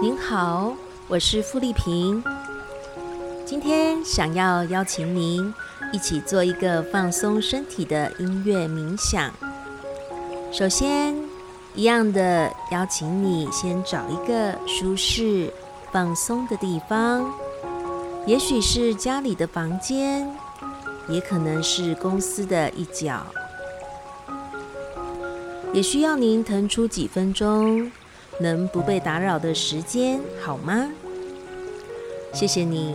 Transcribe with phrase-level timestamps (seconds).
[0.00, 0.72] 您好，
[1.08, 2.22] 我是傅丽萍。
[3.44, 5.52] 今天想要邀请您
[5.92, 9.32] 一起做一个放松身体的音乐冥想。
[10.52, 11.16] 首先，
[11.74, 15.52] 一样的邀请你先找一个舒适、
[15.90, 17.28] 放松的地方，
[18.24, 20.30] 也许是家里的房间，
[21.08, 23.26] 也可能是公司的一角，
[25.72, 27.90] 也需要您腾出几分钟。
[28.38, 30.90] 能不被打扰的时间好吗？
[32.32, 32.94] 谢谢你。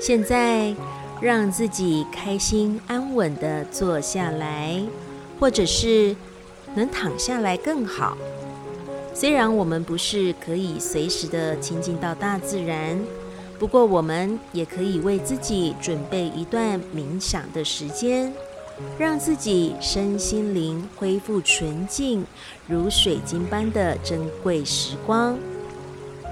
[0.00, 0.74] 现在
[1.20, 4.82] 让自己开心安稳的坐下来，
[5.38, 6.14] 或者是
[6.74, 8.16] 能躺下来更好。
[9.14, 12.98] 虽然我们不是可以随时的亲近到大自然，
[13.58, 18.32] 不过我们也可以为自己准备一段冥想的时间。
[18.98, 22.24] 让自己身心灵恢复纯净，
[22.66, 25.38] 如水晶般的珍贵时光。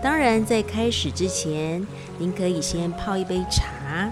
[0.03, 1.87] 当然，在开始之前，
[2.19, 4.11] 您可以先泡一杯茶，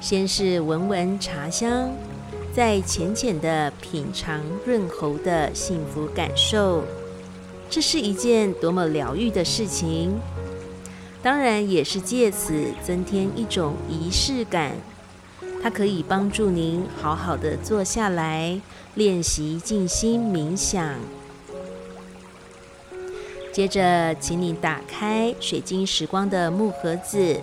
[0.00, 1.90] 先是闻闻茶香，
[2.52, 6.84] 再浅浅的品尝润喉的幸福感受。
[7.68, 10.14] 这是一件多么疗愈的事情！
[11.20, 14.76] 当然，也是借此增添一种仪式感。
[15.66, 18.56] 它可以帮助您好好的坐下来
[18.94, 20.94] 练习静心冥想。
[23.52, 27.40] 接着，请你打开水晶时光的木盒子，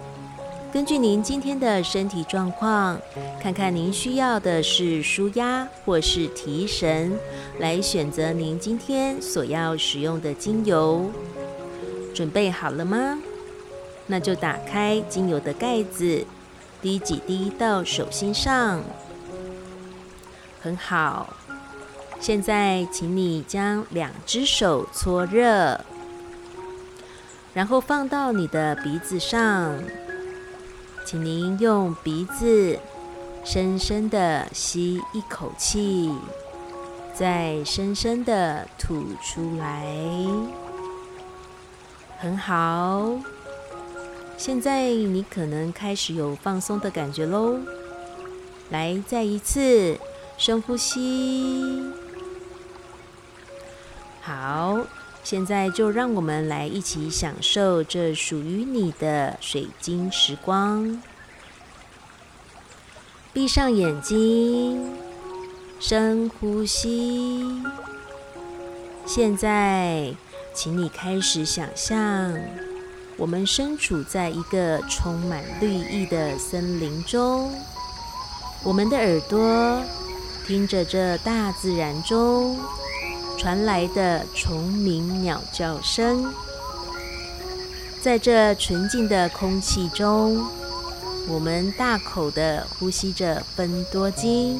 [0.72, 2.98] 根据您今天的身体状况，
[3.42, 7.20] 看看您需要的是舒压或是提神，
[7.60, 11.12] 来选择您今天所要使用的精油。
[12.14, 13.20] 准备好了吗？
[14.08, 16.26] 那就打开精油的盖子。
[16.84, 18.84] 滴几滴到手心上，
[20.62, 21.34] 很好。
[22.20, 25.80] 现在，请你将两只手搓热，
[27.54, 29.82] 然后放到你的鼻子上，
[31.06, 32.78] 请您用鼻子
[33.46, 36.14] 深深的吸一口气，
[37.14, 39.86] 再深深的吐出来，
[42.20, 43.10] 很好。
[44.46, 47.58] 现在你可能开始有放松的感觉喽。
[48.72, 49.98] 来，再一次
[50.38, 51.82] 深呼吸。
[54.20, 54.86] 好，
[55.24, 61.02] 现在就让我们来一起享受这属于你的水晶时光。
[63.32, 64.92] 闭上眼睛，
[65.80, 67.64] 深呼吸。
[69.06, 70.14] 现在，
[70.54, 72.38] 请你开始想象。
[73.18, 77.52] 我们身处在一个充满绿意的森林中，
[78.64, 79.82] 我们的耳朵
[80.46, 82.58] 听着这大自然中
[83.38, 86.34] 传来的虫鸣鸟叫声，
[88.02, 90.46] 在这纯净的空气中，
[91.28, 94.60] 我们大口的呼吸着芬多精，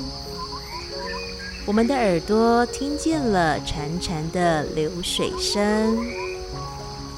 [1.66, 6.23] 我们的耳朵听见了潺潺的流水声。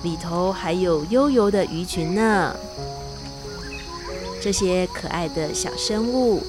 [0.06, 2.56] 里头还有悠游的鱼群呢，
[4.40, 6.44] 这些可爱的小生物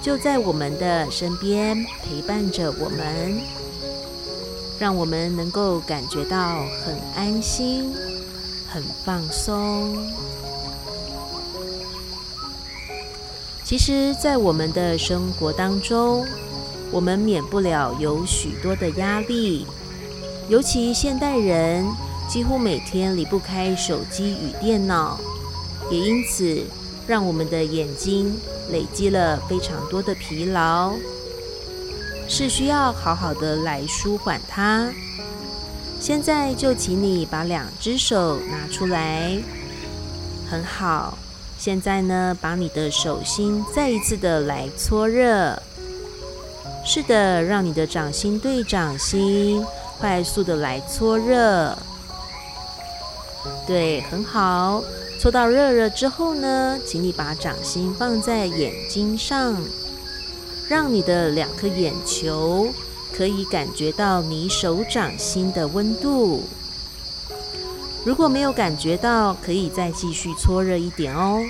[0.00, 3.38] 就在我们的身边陪伴着我们，
[4.78, 7.92] 让我们能够感觉到很安心、
[8.72, 9.94] 很放松。
[13.62, 16.24] 其实，在我们的生活当中，
[16.90, 19.66] 我们免不了有许多的压力，
[20.48, 21.86] 尤其现代人。
[22.28, 25.18] 几乎每天离不开手机与电脑，
[25.90, 26.62] 也因此
[27.06, 28.38] 让我们的眼睛
[28.70, 30.92] 累积了非常多的疲劳，
[32.28, 34.92] 是需要好好的来舒缓它。
[35.98, 39.38] 现在就请你把两只手拿出来，
[40.50, 41.16] 很好。
[41.56, 45.60] 现在呢，把你的手心再一次的来搓热，
[46.84, 49.64] 是的，让你的掌心对掌心
[49.98, 51.76] 快速的来搓热。
[53.66, 54.82] 对，很好。
[55.20, 59.56] 搓到热热之后呢，请你把掌心放在眼睛上，
[60.68, 62.68] 让你的两颗眼球
[63.12, 66.44] 可以感觉到你手掌心的温度。
[68.04, 71.42] 如果没有感觉到，可以再继续搓热一点哦。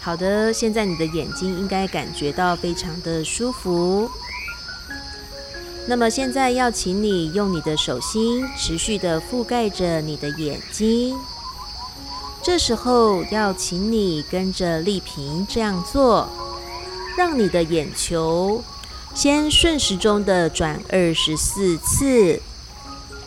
[0.00, 4.08] 好的，现在你的眼睛应该感觉到非常的舒服。
[5.86, 11.16] 那么现在要请你用你的手心持续的覆盖着你的眼睛，
[12.42, 16.28] 这时候要请你跟着丽萍这样做，
[17.16, 18.62] 让你的眼球
[19.14, 22.40] 先顺时钟的转二十四次，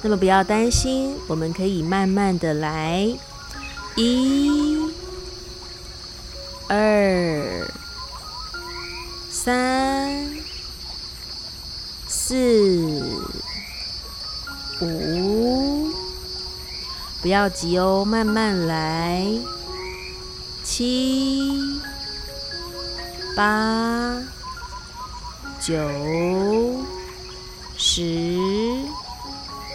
[0.02, 3.08] 那么不要担心，我们可以慢慢的来，
[3.96, 4.80] 一、
[6.70, 7.70] 二、
[9.30, 10.30] 三、
[12.28, 13.04] 四、
[14.82, 15.92] 五，
[17.22, 19.28] 不要急哦，慢慢来，
[20.64, 21.80] 七、
[23.36, 24.18] 八、
[25.62, 25.78] 九、
[27.78, 28.40] 十。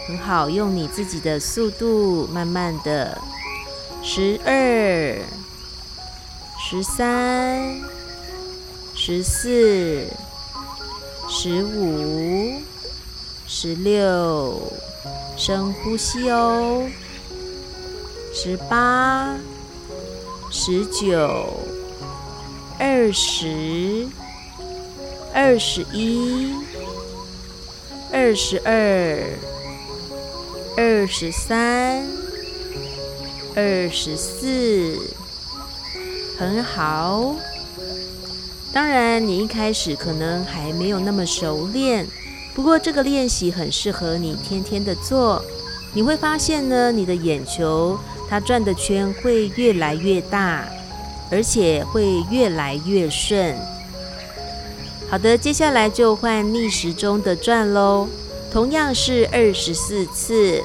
[0.09, 3.17] 很好，用你自己的速度，慢慢的，
[4.03, 5.17] 十二、
[6.59, 7.81] 十三、
[8.97, 10.09] 十四、
[11.33, 12.61] 十五、
[13.47, 14.61] 十六，
[15.37, 16.85] 深呼吸哦，
[18.35, 19.37] 十八、
[20.51, 21.57] 十九、
[22.81, 24.09] 二十、
[25.33, 26.53] 二十一、
[28.13, 29.39] 二十二。
[30.77, 32.07] 二十三，
[33.55, 34.99] 二十四，
[36.39, 37.37] 很好。
[38.73, 42.07] 当然，你一开始可能还没有那么熟练，
[42.55, 45.45] 不过这个练习很适合你天天的做。
[45.93, 50.69] 你会发现呢，你的眼球它转的圈会越来越大，
[51.33, 53.57] 而且会越来越顺。
[55.11, 58.09] 好的，接下来就换逆时钟的转喽。
[58.53, 60.63] 同样是二十四次，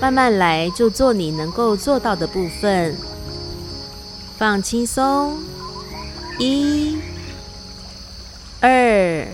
[0.00, 2.96] 慢慢来，就做你能够做到的部分。
[4.36, 5.38] 放轻松，
[6.38, 6.98] 一、
[8.60, 9.26] 二、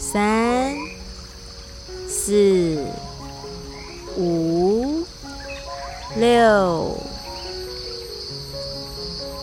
[0.00, 0.74] 三、
[2.08, 2.84] 四、
[4.16, 5.04] 五、
[6.16, 6.96] 六、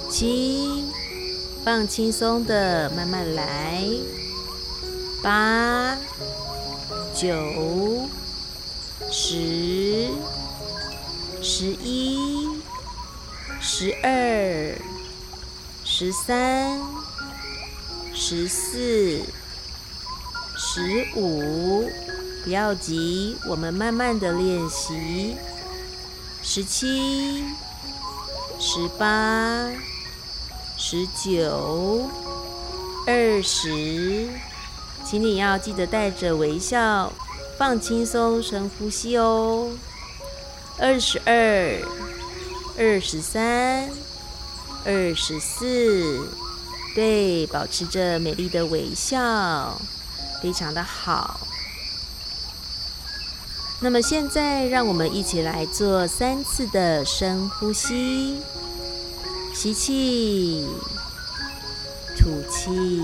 [0.10, 0.84] 七，
[1.64, 3.84] 放轻松的，慢慢来。
[5.24, 5.98] 八、
[7.14, 8.08] 九、
[9.10, 10.10] 十、
[11.42, 12.50] 十一、
[13.60, 14.78] 十二、
[15.98, 16.78] 十三、
[18.14, 19.22] 十四、
[20.58, 21.90] 十五，
[22.44, 25.38] 不要急，我们慢慢的练习。
[26.44, 27.46] 十七、
[28.60, 29.72] 十八、
[30.76, 32.10] 十九、
[33.08, 34.28] 二十。
[35.06, 37.14] 请你要记得带着微笑，
[37.58, 39.72] 放轻松，深呼吸哦。
[40.78, 41.80] 二十二、
[42.78, 43.90] 二十三、
[44.86, 46.30] 二十四，
[46.94, 49.82] 对，保持着美丽的微笑，
[50.42, 51.40] 非常的好。
[53.82, 58.40] 那么现在，让我们一起来做三次的深呼吸，
[59.54, 60.68] 吸气，
[62.18, 63.02] 吐气。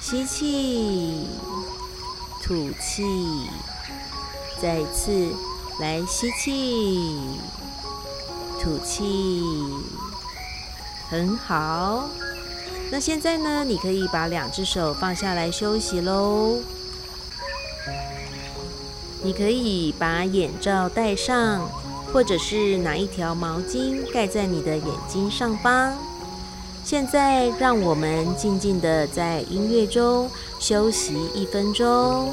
[0.00, 1.26] 吸气，
[2.42, 3.04] 吐气，
[4.60, 5.32] 再一次
[5.78, 7.16] 来吸气，
[8.62, 9.42] 吐气，
[11.10, 12.08] 很好。
[12.92, 13.64] 那现在呢？
[13.64, 16.58] 你可以把两只手放下来休息喽。
[19.24, 21.68] 你可以把眼罩戴上，
[22.12, 25.92] 或者是拿一条毛巾盖在你的眼睛上方。
[26.84, 32.32] 现在，让我们静静的在音乐中休息一分钟。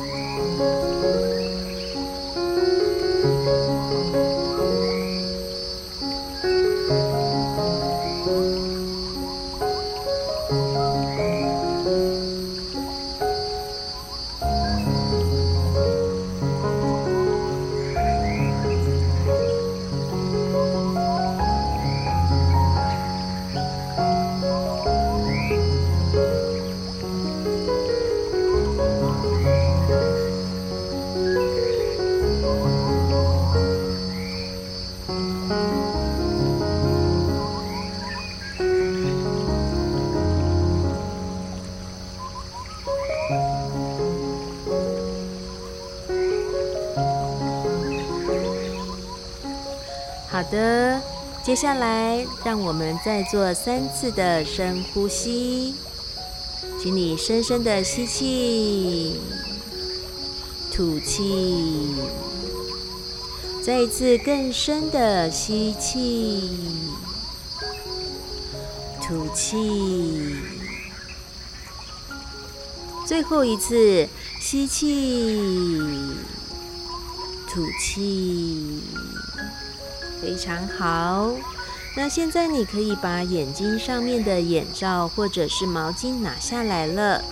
[50.49, 50.99] 好的，
[51.43, 55.75] 接下来让我们再做三次的深呼吸，
[56.81, 59.19] 请你深深的吸气，
[60.73, 61.93] 吐气，
[63.63, 66.57] 再一次更深的吸气，
[68.99, 70.35] 吐气，
[73.05, 74.09] 最后一次
[74.41, 75.37] 吸气，
[77.47, 78.81] 吐气。
[80.21, 81.31] 非常好，
[81.95, 87.23] 那现在你可以把眼睛上面的眼罩或者是毛巾拿下来了。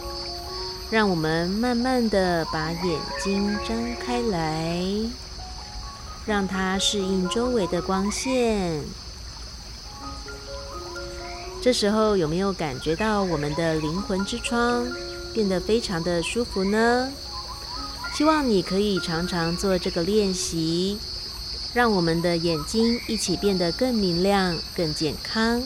[0.89, 4.82] 让我们慢慢的把眼睛张开来，
[6.25, 8.82] 让它适应周围的光线。
[11.62, 14.88] 这时候有没有感觉到我们的灵魂之窗
[15.34, 17.12] 变得非常的舒服呢？
[18.13, 20.98] 希望你可以常常做这个练习，
[21.74, 25.62] 让我们的眼睛一起变得更明亮、更健康。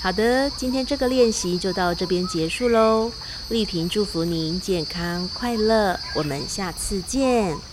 [0.00, 3.12] 好的，今天这个练习就到这边结束喽。
[3.50, 7.69] 丽萍祝福您健康快乐，我们下次见。